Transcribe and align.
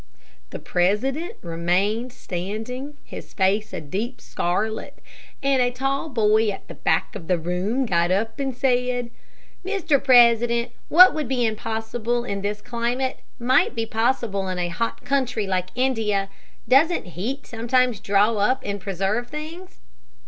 The 0.49 0.57
president 0.57 1.33
remained 1.43 2.11
standing, 2.11 2.97
his 3.03 3.35
face 3.35 3.71
a 3.71 3.79
deep 3.79 4.19
scarlet, 4.19 4.97
and 5.43 5.61
a 5.61 5.69
tall 5.69 6.09
boy 6.09 6.49
at 6.49 6.67
the 6.67 6.73
back 6.73 7.15
of 7.15 7.27
the 7.27 7.37
room 7.37 7.85
got 7.85 8.09
up 8.09 8.39
and 8.39 8.57
said, 8.57 9.11
"Mr. 9.63 10.03
President, 10.03 10.71
what 10.89 11.13
would 11.13 11.27
be 11.27 11.45
impossible 11.45 12.23
in 12.23 12.41
this 12.41 12.61
climate, 12.63 13.19
might 13.37 13.75
be 13.75 13.85
possible 13.85 14.47
in 14.47 14.57
a 14.57 14.69
hot 14.69 15.05
country 15.05 15.45
like 15.45 15.69
India. 15.75 16.29
Doesn't 16.67 17.09
heat 17.09 17.45
sometimes 17.45 17.99
draw 17.99 18.37
up 18.37 18.63
and 18.65 18.81
preserve 18.81 19.27
things?" 19.27 19.81